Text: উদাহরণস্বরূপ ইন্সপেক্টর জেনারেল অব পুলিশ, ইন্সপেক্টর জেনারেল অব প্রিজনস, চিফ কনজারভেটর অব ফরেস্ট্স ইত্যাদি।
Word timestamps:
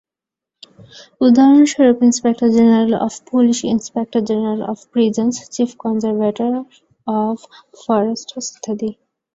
উদাহরণস্বরূপ 1.21 1.97
ইন্সপেক্টর 2.07 2.47
জেনারেল 2.55 2.93
অব 2.99 3.13
পুলিশ, 3.29 3.57
ইন্সপেক্টর 3.73 4.21
জেনারেল 4.29 4.61
অব 4.71 4.79
প্রিজনস, 4.91 5.35
চিফ 5.53 5.69
কনজারভেটর 5.83 6.51
অব 7.07 7.37
ফরেস্ট্স 7.79 8.45
ইত্যাদি। 8.49 8.89